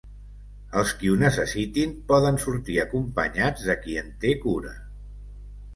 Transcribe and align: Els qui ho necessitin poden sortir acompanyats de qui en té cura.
Els 0.79 0.93
qui 1.01 1.11
ho 1.11 1.17
necessitin 1.23 1.93
poden 2.13 2.41
sortir 2.47 2.81
acompanyats 2.87 3.69
de 3.69 3.79
qui 3.85 4.01
en 4.05 4.13
té 4.25 4.35
cura. 4.47 4.75